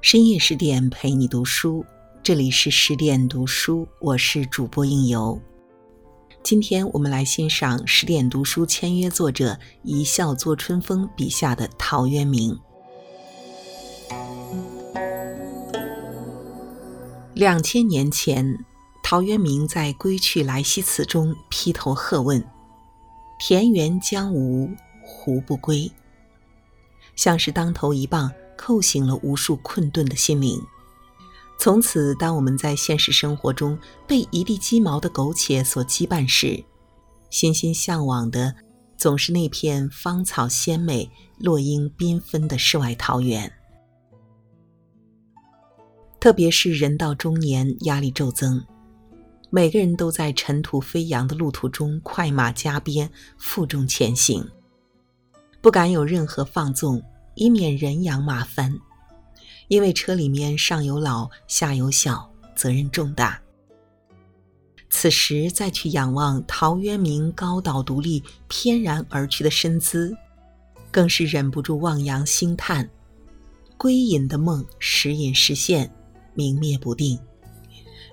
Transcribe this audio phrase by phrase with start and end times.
[0.00, 1.84] 深夜十点陪你读书，
[2.22, 5.38] 这里是十点读书，我是主播应由。
[6.40, 12.56] 今天我们来欣赏十点读书签约作者一笑作春风笔下的陶渊明。
[17.34, 18.64] 两千年前，
[19.02, 22.42] 陶渊明在《归去来兮辞》中劈头喝问
[23.40, 24.70] ：“田园将芜
[25.02, 25.90] 胡不归？”
[27.16, 28.30] 像是当头一棒。
[28.58, 30.60] 扣醒了无数困顿的心灵。
[31.58, 36.62] 从此，当我们在现实生活中被一地鸡毛的苟且所羁绊时，
[37.30, 38.54] 心心向往的
[38.96, 43.50] 总是那片芳草鲜美、落英缤纷的世外桃源。
[46.20, 48.64] 特别是人到中年，压力骤增，
[49.50, 54.48] 每个人都在尘土飞扬的路途中快马加鞭、负重前行，
[55.60, 57.02] 不敢有任何放纵。
[57.38, 58.76] 以免人仰马翻，
[59.68, 63.40] 因为车里面上有老下有小，责任重大。
[64.90, 70.16] 此时再去仰望陶渊明高岛独立、翩然而去的身姿，
[70.90, 72.90] 更是忍不住望洋兴叹。
[73.76, 75.94] 归隐的梦时隐时现，
[76.34, 77.16] 明灭不定，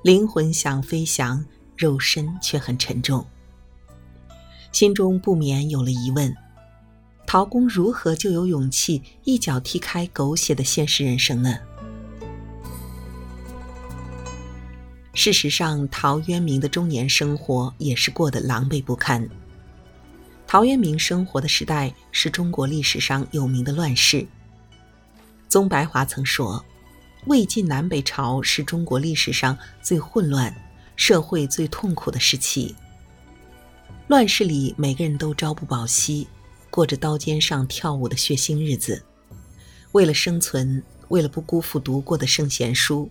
[0.03, 1.43] 灵魂想飞翔，
[1.75, 3.25] 肉身却很沉重，
[4.71, 6.31] 心中不免有了疑问。
[7.27, 11.57] 陶公如何就有勇气一脚踢开狗血的现实人生呢？
[15.13, 19.27] 事实上，陶渊明的中年生活也是过得狼狈不堪。
[20.45, 24.25] 陶渊明生活的时代是中国历史上有名的乱世。
[25.49, 26.63] 宗白华曾说
[27.27, 30.53] ：“魏晋南北朝是中国历史上最混乱、
[30.95, 32.75] 社会最痛苦的时期。
[34.07, 36.27] 乱世里，每个人都朝不保夕。”
[36.75, 39.01] 过着刀尖上跳舞的血腥日子，
[39.93, 43.09] 为了生存，为了不辜负读过的圣贤书，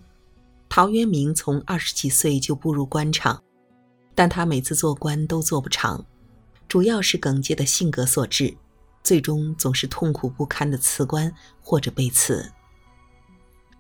[0.69, 3.43] 陶渊明从二十几岁就步入官场，
[4.15, 6.05] 但他每次做官都做不长，
[6.69, 8.55] 主要是耿介的性格所致，
[9.03, 11.33] 最终总是痛苦不堪的辞官
[11.63, 12.53] 或者被辞。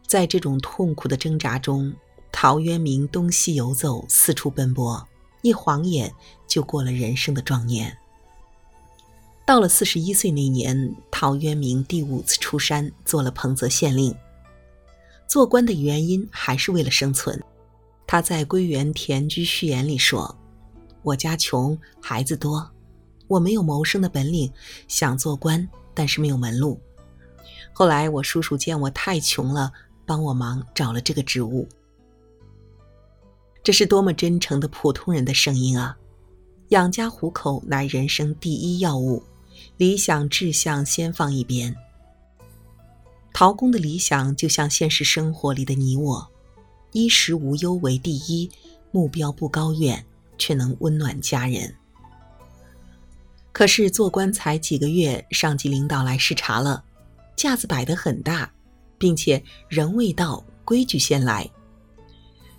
[0.07, 1.93] 在这种痛苦的挣扎中，
[2.33, 5.07] 陶渊明东西游走，四处奔波，
[5.43, 6.11] 一晃眼
[6.47, 7.99] 就过了人生的壮年。
[9.47, 14.15] 到了四十一岁那年，陶渊明第五次出山，做了彭泽县令。
[15.29, 17.39] 做官的原因还是为了生存。
[18.07, 20.35] 他在《归园田居序言》里说
[21.03, 22.71] ：“我家穷，孩子多，
[23.27, 24.51] 我没有谋生的本领，
[24.89, 26.81] 想做官，但是没有门路。
[27.75, 29.71] 后来我叔叔见我太穷了，
[30.07, 31.69] 帮我忙找了这个职务。”
[33.63, 35.97] 这是多么真诚的普通人的声音啊！
[36.69, 39.23] 养家糊口乃人生第一要务。
[39.77, 41.75] 理想志向先放一边。
[43.33, 46.31] 陶公的理想就像现实生活里的你我，
[46.93, 48.49] 衣食无忧为第一，
[48.93, 50.07] 目标不高远，
[50.39, 51.75] 却能温暖家人。
[53.51, 56.85] 可是做官才几个月，上级领导来视察了，
[57.35, 58.53] 架子摆得很大，
[58.97, 61.51] 并且人未到，规矩先来。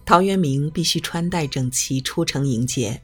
[0.06, 3.02] 陶渊明必须穿戴整齐出城迎接。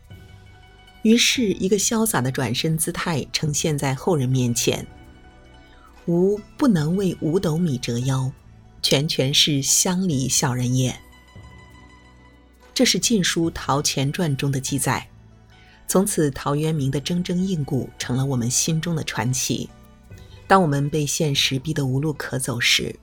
[1.03, 4.85] 于是，一个潇洒的转身姿态呈现在后人面前。
[6.07, 8.31] 吾不能为五斗米折腰，
[8.81, 10.95] 全全是乡里小人也。
[12.73, 15.07] 这是《晋书·陶潜传》中的记载。
[15.87, 19.69] 从此，陶渊明的铮铮硬骨成了我们心中的传奇。
[20.47, 22.95] 当我们被现实逼得无路可走时，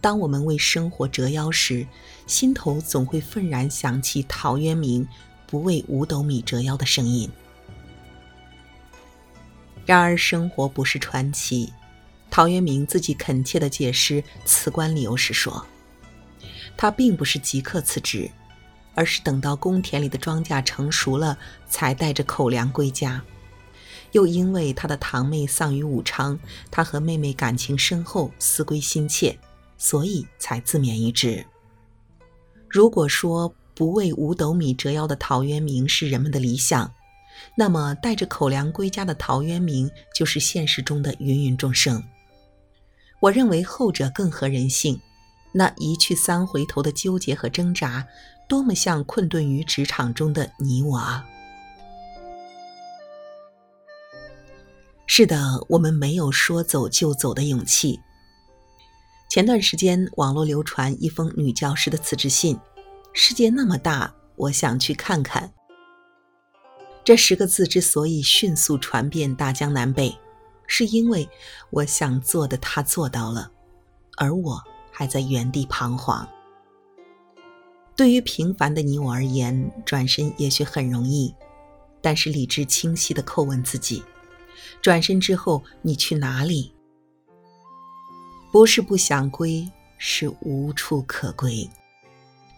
[0.00, 1.86] 当我们为生活折腰时，
[2.26, 5.06] 心头总会愤然想起陶渊明。
[5.54, 7.30] 不为五斗米折腰的声音。
[9.86, 11.72] 然而，生活不是传奇。
[12.28, 15.64] 陶渊明自己恳切的解释辞官理由时说
[16.76, 18.28] ：“他并不是即刻辞职，
[18.96, 21.38] 而是等到公田里的庄稼成熟了，
[21.68, 23.22] 才带着口粮归家。
[24.10, 26.36] 又因为他的堂妹丧于武昌，
[26.68, 29.38] 他和妹妹感情深厚，思归心切，
[29.78, 31.46] 所以才自勉一职。
[32.68, 36.92] 如果说，不为五斗米折腰的陶渊明是人们的理想，
[37.56, 42.02] 那么带着口粮归家的陶渊明就是现实中的芸芸众生。
[43.20, 45.00] 我认为后者更合人性。
[45.56, 48.04] 那一去三回头的纠结和挣扎，
[48.48, 51.24] 多么像困顿于职场中的你我啊！
[55.06, 58.00] 是的，我们没有说走就走的勇气。
[59.30, 62.58] 前段时间，网络流传一封女教师的辞职信。
[63.16, 65.54] 世界那么大，我想去看看。
[67.04, 70.18] 这十个字之所以迅速传遍大江南北，
[70.66, 71.28] 是因为
[71.70, 73.52] 我想做的他做到了，
[74.16, 76.28] 而我还在原地彷徨。
[77.94, 81.32] 对于平凡的你我而言，转身也许很容易，
[82.02, 84.02] 但是理智清晰地叩问自己：
[84.82, 86.74] 转身之后，你去哪里？
[88.50, 91.70] 不是不想归，是无处可归。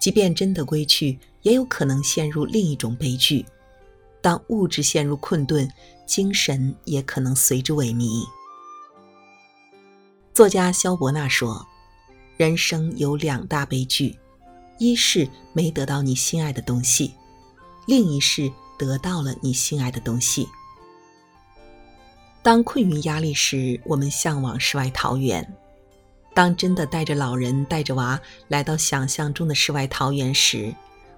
[0.07, 3.45] 即便真的归去，也有可能陷入另一种悲剧。
[4.23, 5.69] 当物质陷入困顿，
[6.07, 8.25] 精神也可能随之萎靡。
[10.33, 11.67] 作家萧伯纳说
[12.39, 14.17] ：“人生有两大悲剧。”
[14.79, 17.13] 一是没得到你心爱的东西，
[17.89, 18.49] 另一是
[18.79, 20.49] 得到了你心爱的东西。
[22.45, 25.43] 当困于压力时，我们向往世外桃源；
[26.37, 30.75] 当真的带着老人、带着娃来到想象中的世外桃源时，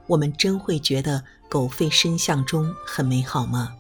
[0.07, 3.75] 我们真会觉得狗吠深巷中很美好吗？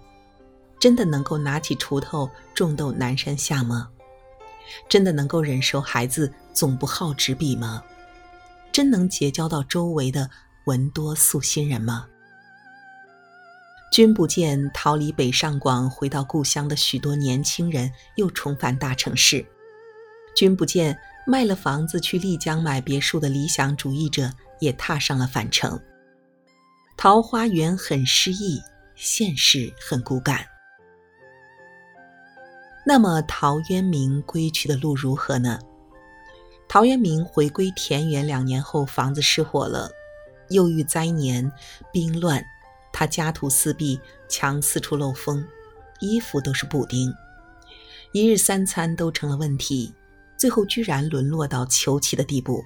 [0.80, 3.88] 真的能够拿起锄头种豆南山下吗？
[4.88, 7.84] 真的能够忍受孩子总不好纸笔吗？
[8.72, 10.28] 真能结交到周围的
[10.64, 12.08] 文多素心人吗？
[13.92, 19.44] 君不见，逃离北上广回到故乡的许多年轻人又重返大城市；
[20.34, 25.78] 君不见，卖了房子去丽江买别墅的理想主义者也踏上了返程。
[26.96, 28.62] 桃花源很诗意，
[28.94, 30.46] 现实很骨感。
[32.82, 35.58] 那么，陶渊明归去的路如何呢？
[36.66, 39.90] 陶渊明回归田园两年后，房子失火了，
[40.48, 41.52] 又遇灾年、
[41.92, 42.42] 兵乱，
[42.90, 45.46] 他家徒四壁，墙四处漏风，
[46.00, 47.12] 衣服都是布丁，
[48.12, 49.92] 一日三餐都成了问题，
[50.38, 52.64] 最后居然沦落到求乞的地步。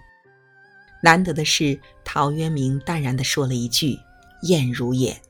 [1.02, 3.98] 难得的是，陶渊明淡然地说了一句
[4.46, 5.20] ：“燕如也。”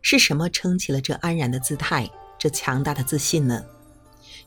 [0.00, 2.08] 是什么撑起了这安然的姿态，
[2.38, 3.64] 这强大的自信呢？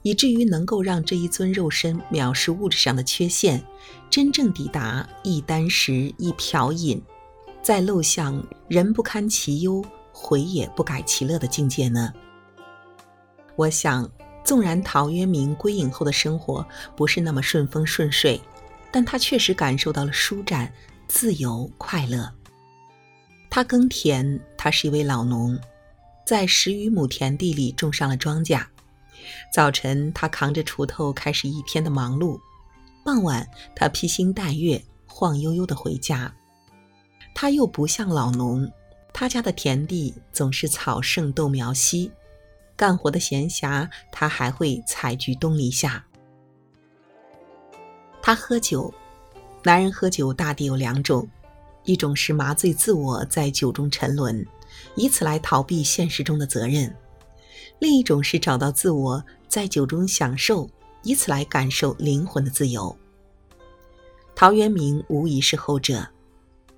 [0.02, 3.62] 以至于能够让这一尊肉身藐视物质上的缺陷，
[4.10, 7.04] 真正抵达一箪食一瓢饮，
[7.62, 9.84] 在陋巷人不堪其忧，
[10.14, 12.14] 回也不改其乐的境界呢？
[13.58, 14.10] 我想，
[14.44, 16.66] 纵然陶渊明归隐后的生活
[16.96, 18.42] 不是那么顺风顺水，
[18.92, 20.72] 但他确实感受到了舒展、
[21.08, 22.32] 自由、快乐。
[23.50, 25.60] 他耕田，他是一位老农，
[26.26, 28.64] 在十余亩田地里种上了庄稼。
[29.54, 32.40] 早晨，他扛着锄头开始一天的忙碌；
[33.04, 36.34] 傍晚，他披星戴月、晃悠悠地回家。
[37.36, 38.72] 他又不像老农，
[39.14, 42.12] 他家的田地总是草盛豆苗稀，
[42.80, 46.02] 干活的闲暇，他还会采菊东篱下。
[48.22, 48.94] 他喝酒，
[49.64, 51.28] 男人喝酒大抵有两种：
[51.84, 54.48] 一种是麻醉自我，在酒中沉沦，
[54.96, 56.96] 以此来逃避现实中的责任。
[57.80, 60.70] 另一种是找到自我，在酒中享受，
[61.04, 62.98] 以此来感受灵魂的自由。
[64.34, 66.08] 陶渊明无疑是后者。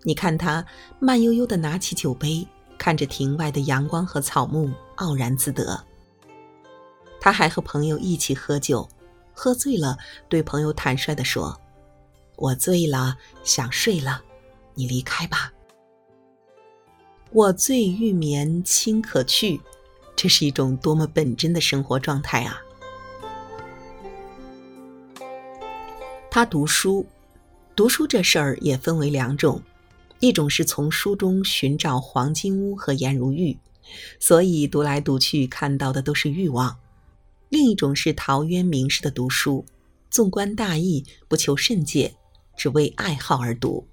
[0.01, 0.65] 你看他
[0.99, 5.79] 慢悠悠地拿起酒杯，看着庭外的阳光和草木，傲然自得。
[7.21, 8.89] 他还和朋友一起喝酒，
[9.31, 9.95] 喝醉了，
[10.27, 11.55] 对朋友坦率地说
[12.35, 14.23] ：“我醉了，想睡了，
[14.73, 15.53] 你离开吧。
[17.31, 19.61] 我醉欲眠，卿可去。”
[20.13, 22.61] 这是一种多么本真的生活状态啊！
[26.29, 27.05] 他读书，
[27.75, 29.61] 读书这事儿也分为两种，
[30.19, 33.57] 一种是从书中寻找黄金屋和颜如玉，
[34.19, 36.75] 所以读来读去看到的都是欲望；
[37.51, 39.63] 另一种是陶渊明式的读书，
[40.09, 42.15] 纵观大义，不求甚解，
[42.57, 43.85] 只为爱好而读，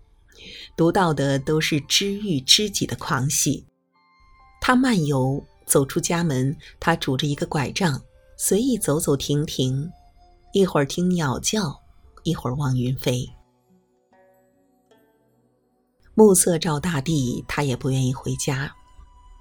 [0.75, 3.67] 读到的都是知遇知己的狂喜。
[4.63, 5.45] 他漫游。
[5.69, 8.01] 走出家门，他拄着一个拐杖，
[8.39, 9.93] 随意走走停停，
[10.55, 11.79] 一会儿听鸟叫，
[12.23, 13.29] 一会儿望云飞。
[16.15, 18.75] 暮色照大地，他也不愿意回家，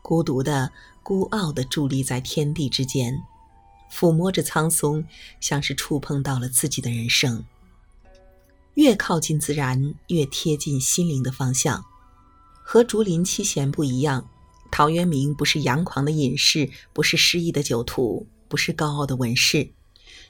[0.04, 0.70] 孤独的、
[1.02, 3.18] 孤傲的伫立在天地之间，
[3.92, 5.06] 抚摸着苍松，
[5.40, 7.46] 像是触碰到了自己的人生。
[8.76, 11.84] 越靠近自然，越贴近心灵的方向。
[12.64, 14.30] 和竹林七贤不一样。
[14.70, 19.72] 陶渊明不是扬狂的隐士，不是诗意的酒徒，不是高傲的文士，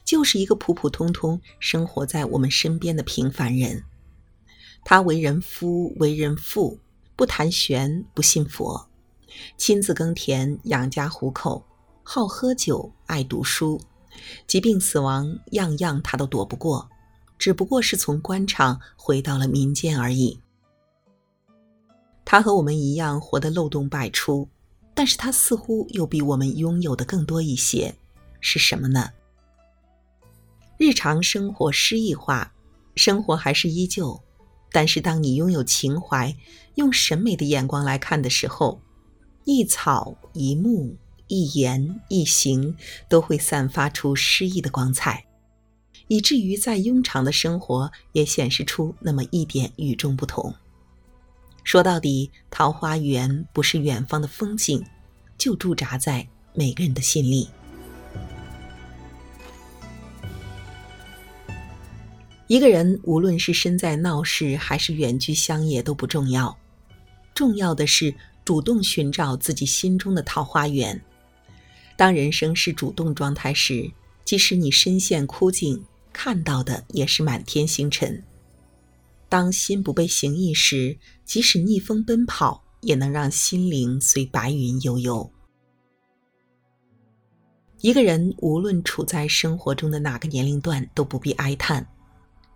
[0.06, 3.84] 就是一个普普通通生活在我们身边的平凡人。
[4.86, 6.80] 他为人夫，为人父，
[7.16, 8.88] 不谈玄，不信佛，
[9.58, 11.66] 亲自耕田养家糊口，
[12.10, 13.82] 好喝酒，爱读书，
[14.48, 16.90] 疾病死亡样样他都躲不过，
[17.38, 20.40] 只不过是从官场回到了民间而已。
[22.24, 24.48] 他和我们一样活得漏洞百出，
[24.94, 27.94] 但是他似乎又比我们拥有的更多一些，
[28.40, 29.10] 是什么呢？
[30.78, 32.54] 日常生活诗意化，
[32.96, 34.18] 生活还是依旧，
[34.72, 36.34] 但是当你拥有情怀，
[36.76, 38.80] 用审美的眼光来看的时候，
[39.44, 40.96] 一草一木、
[41.28, 42.76] 一言一行
[43.10, 45.26] 都会散发出诗意的光彩，
[46.08, 50.54] 以至于再庸常的生活也显示出那么一点与众不同。
[51.64, 54.82] 说到底，桃花源不是远方的风景，
[55.38, 57.50] 就驻扎在每个人的心里。
[62.48, 66.58] 一个人无论是身在闹市还是远居乡野都不重要，
[67.36, 68.16] 重要的是
[68.46, 71.02] 主动寻找自己心中的桃花源。
[71.98, 73.92] 当人生是主动状态时，
[74.24, 78.22] 即使你身陷枯井，看到的也是满天星辰；
[79.28, 85.32] 当心不被形役时，即使逆风奔跑，也能让心灵随白云悠悠。
[87.82, 91.88] 一个人无论处在生活中的哪个年龄段，都不必哀叹。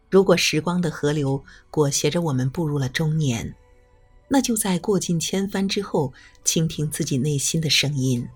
[0.10, 3.56] 如果时光的河流裹挟着我们步入了中年，
[4.28, 8.28] 那就在过尽千帆之后，倾听自己内心的声音。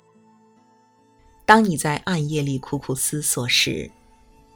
[1.46, 3.90] 当你在暗夜里苦苦思索时，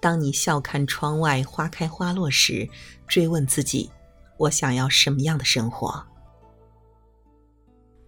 [0.01, 2.67] 当你笑看窗外花开花落时，
[3.07, 3.91] 追问自己：
[4.37, 6.03] 我想要什么样的生活？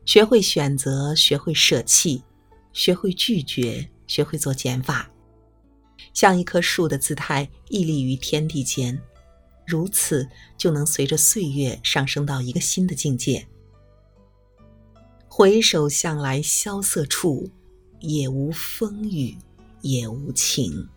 [0.04, 2.24] 学会选择，学会舍弃，
[2.74, 5.08] 学会拒绝，学会做减法。
[6.12, 9.00] 像一棵树的姿态屹立于天地间，
[9.68, 13.48] 如此就能随着岁月上升到一个新的境界。
[15.28, 17.50] 回首向来萧瑟处，
[18.02, 19.38] 也无风雨
[19.82, 20.88] 也无晴。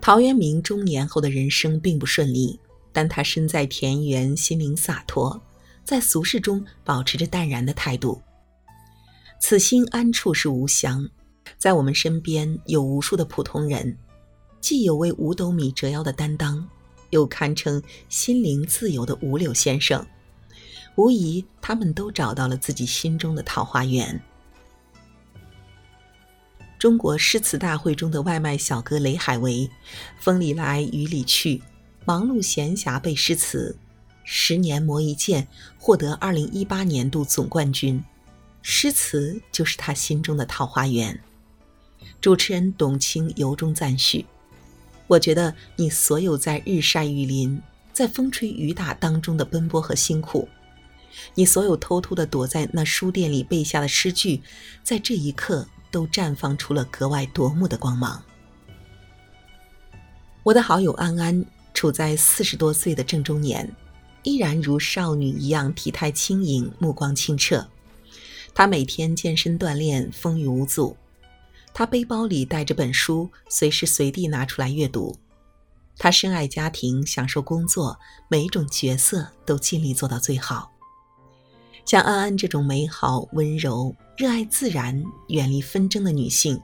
[0.00, 2.58] 陶渊明中年后的人生并不顺利，
[2.92, 5.40] 但他身在田园，心灵洒脱。
[5.84, 8.20] 在俗世中保持着淡然的态度，
[9.40, 11.08] 此心安处是吾乡。
[11.58, 13.96] 在我们身边有无数的普通人，
[14.60, 16.68] 既有为五斗米折腰的担当，
[17.12, 20.04] 又堪称心灵自由的五柳先生。
[20.96, 24.20] 无疑，他们都找到了自己心中的桃花源。
[26.78, 29.70] 中国诗词大会中的外卖小哥雷海为，
[30.18, 31.62] 风里来雨里去，
[32.04, 33.76] 忙碌闲暇背诗词。
[34.24, 35.46] 十年磨一剑，
[35.78, 38.02] 获得二零一八年度总冠军。
[38.62, 41.20] 诗词就是他心中的桃花源。
[42.20, 44.26] 主持人董卿由衷赞许
[45.06, 47.60] ：“我觉得你所有在日晒雨淋、
[47.92, 50.48] 在风吹雨打当中的奔波和辛苦，
[51.34, 54.42] 你所有偷偷的躲在那书店里背下的诗句，
[54.82, 58.22] 在这一刻都绽放出了格外夺目的光芒。”
[60.42, 63.70] 我的好友安安处在四十多岁的正中年。
[64.24, 67.66] 依然如少女一样体态轻盈，目光清澈。
[68.54, 70.96] 她每天健身锻炼，风雨无阻。
[71.74, 75.16] 他背包里带着本书，随时随地拿出来阅读。
[75.98, 77.98] 他深爱家庭，享受工作，
[78.28, 80.70] 每一种角色都尽力做到最好。
[81.84, 86.60] 像安安这种美好、温柔、热爱自然、远离纷争的女性，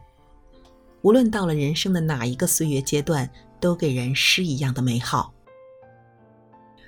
[1.02, 3.28] 无论到了人生的哪一个岁月阶段，
[3.60, 5.32] 都给人诗一样的美好。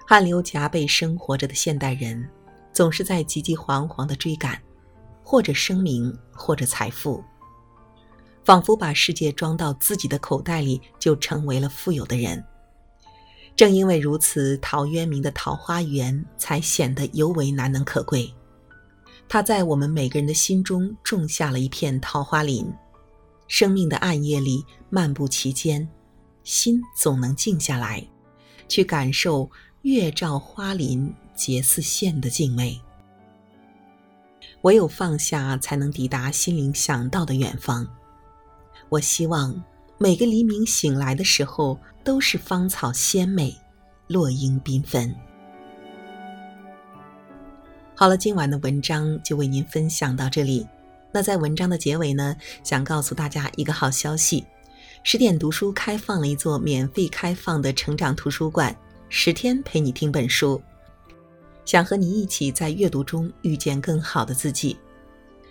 [0.06, 2.28] 汗流浃背生活着的现代人，
[2.72, 4.60] 总是在急急惶惶的追赶，
[5.22, 7.22] 或者声名，或者财富，
[8.50, 12.44] 仿佛把世界装到自己的口袋里，就成为了富有的人。
[13.54, 18.34] 正因为如此，陶渊明的桃花源才显得尤为难能可贵。
[19.28, 22.68] 他在我们每个人的心中种下了一片桃花林，
[23.46, 25.88] 生命的暗夜里漫步其间，
[26.42, 28.04] 心总能静下来，
[28.66, 29.48] 去感受。
[29.82, 32.80] 月照花林结似线的静美，
[34.62, 37.86] 唯有放下，才能抵达心灵想到的远方。
[38.90, 39.54] 我希望
[39.98, 43.56] 每个黎明醒来的时候，都是芳草鲜美，
[44.08, 45.14] 落英缤纷。
[47.94, 50.66] 好了，今晚的文章就为您分享到这里。
[51.12, 54.44] 那在文章的结尾呢，想告诉大家一个好消息：
[55.04, 58.76] 十点读书开放了一座免费开放的成长图书馆。
[59.08, 60.60] 十天陪你听本书，
[61.64, 64.76] 想和你一起在阅读中遇见更好的自己。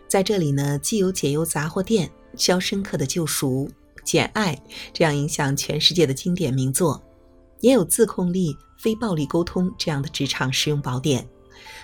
[0.09, 3.67] 在这里呢，既有解忧杂货店、《肖申克的救赎》、
[4.03, 4.55] 《简爱》
[4.93, 7.01] 这样影响全世界的经典名作，
[7.61, 11.27] 也有自控力、非暴力沟通这样的职场实用宝典。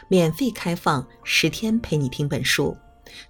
[0.07, 2.75] 免费开放十天陪你听本书。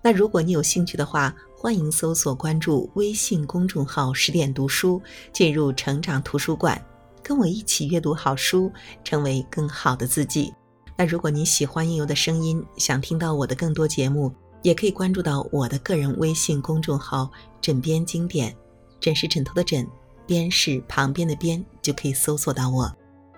[0.02, 5.02] 那如果你有兴趣的话，欢迎搜索关注微信公众号“十点读书”，
[5.34, 6.80] 进入成长图书馆。
[7.24, 8.72] 跟我一起阅读好书，
[9.04, 10.54] 成为更好的自己。
[10.96, 14.32] 那如果你喜欢应由的声音，想听到我的更多节目，
[14.66, 17.30] 也可以关注到我的个人微信公众号
[17.62, 18.52] “枕边经典”，
[19.00, 19.88] 枕是枕头的枕，
[20.26, 22.92] 边是旁边的边，就可以搜索到我。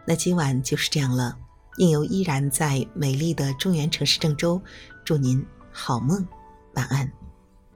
[0.06, 1.38] 那今晚就是这样了，
[1.80, 4.62] 应由依然在美丽的中原城市郑州，
[5.04, 6.26] 祝您好梦，
[6.76, 7.12] 晚安。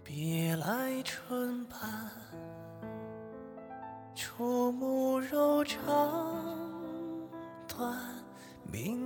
[0.02, 1.78] 别来春半，
[4.16, 5.78] 触目柔肠
[7.68, 8.00] 断，
[8.72, 9.01] 明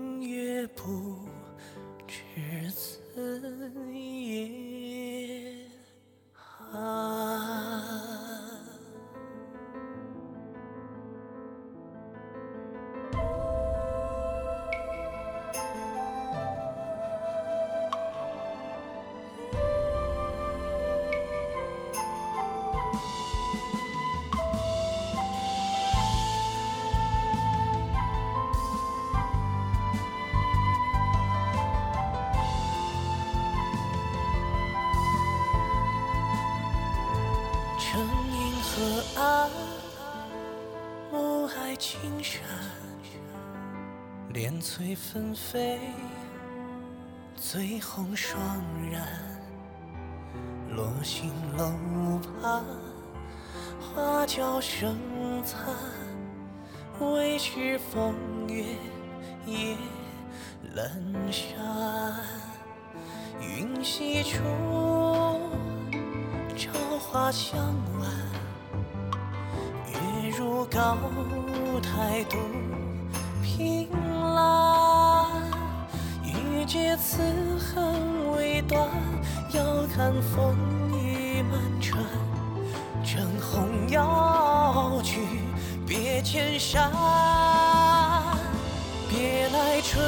[44.68, 45.80] 翠纷飞，
[47.38, 48.36] 醉红霜
[48.92, 49.08] 染。
[50.72, 51.72] 落星楼
[52.42, 52.64] 畔，
[53.80, 54.98] 花轿声
[55.44, 55.68] 残。
[57.00, 58.16] 未知风
[58.48, 58.66] 月
[59.46, 59.78] 夜
[60.76, 60.90] 阑
[61.32, 62.26] 珊。
[63.40, 64.42] 云溪处，
[66.58, 67.56] 朝花香
[68.00, 68.10] 晚。
[69.86, 70.98] 月如高。
[71.84, 72.38] 台独
[73.44, 73.88] 凭
[74.36, 75.26] 栏，
[76.24, 77.22] 欲借此
[77.58, 78.88] 恨未断，
[79.54, 79.64] 遥
[79.96, 80.56] 看风
[80.94, 82.04] 雨满船。
[83.04, 85.22] 正红要去
[85.88, 86.92] 别千山，
[89.10, 90.04] 别来春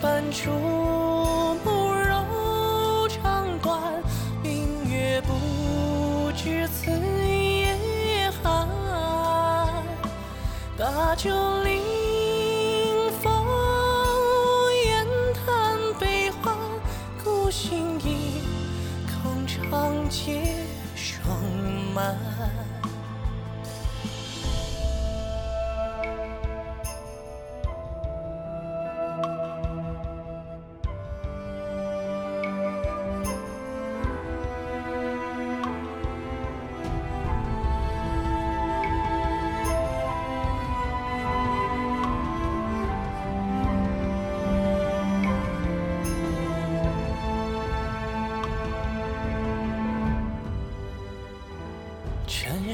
[0.00, 0.50] 半处，
[1.64, 3.80] 暮柔肠断，
[4.42, 6.90] 明月不知此。
[10.78, 11.30] 大酒
[11.64, 11.80] 临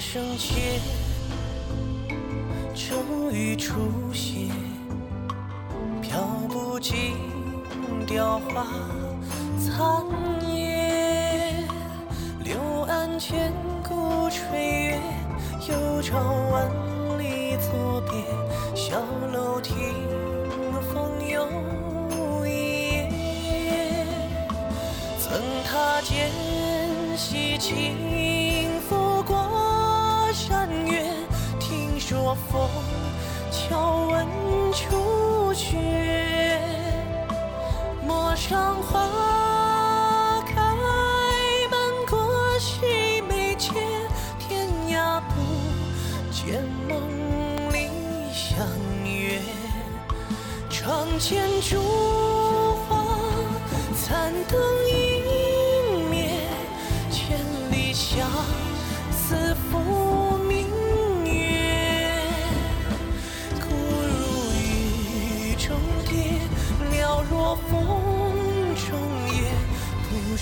[0.04, 0.80] 生前，
[2.74, 4.50] 骤雨初歇，
[6.02, 7.14] 飘不尽
[8.04, 8.66] 雕花
[9.58, 10.04] 残
[10.50, 11.54] 叶。
[12.44, 13.52] 柳岸千
[13.88, 15.00] 古吹月，
[15.70, 16.18] 又照
[16.50, 16.68] 万
[17.18, 18.22] 里作别。
[18.74, 19.00] 小
[19.32, 19.74] 楼听
[20.92, 21.46] 风又
[22.44, 22.50] 一
[22.90, 24.06] 夜，
[25.18, 26.28] 曾踏剑
[27.16, 28.31] 西倾
[32.32, 32.70] 听说枫
[33.50, 34.26] 桥闻
[34.72, 36.58] 初雪，
[38.06, 40.54] 陌上花开，
[41.70, 43.68] 满过西眉街，
[44.38, 45.34] 天涯不
[46.30, 47.90] 见梦里
[48.32, 48.66] 相
[49.04, 49.38] 约，
[50.70, 51.76] 窗前烛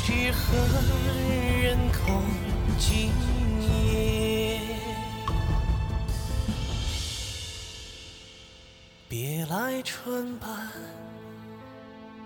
[0.02, 0.56] 知何
[1.60, 2.24] 人空
[2.78, 3.12] 今
[3.62, 4.60] 夜？
[9.08, 10.72] 别来春半，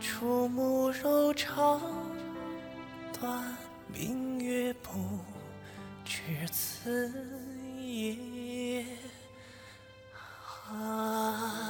[0.00, 1.80] 触目柔肠
[3.20, 3.42] 断。
[3.92, 4.90] 明月不
[6.04, 7.12] 知此
[7.76, 8.84] 夜
[10.42, 11.63] 寒。